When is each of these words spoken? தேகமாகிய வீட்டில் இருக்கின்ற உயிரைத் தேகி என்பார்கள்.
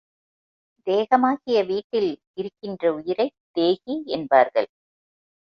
தேகமாகிய 0.87 1.63
வீட்டில் 1.63 2.09
இருக்கின்ற 2.33 2.93
உயிரைத் 2.93 3.37
தேகி 3.51 4.03
என்பார்கள். 4.07 4.69